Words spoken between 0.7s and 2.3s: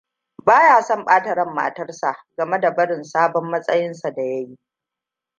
son ɓata ran matarsa